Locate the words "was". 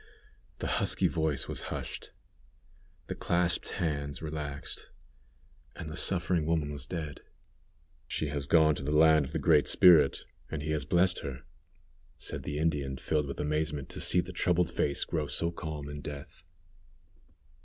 1.47-1.69, 6.71-6.87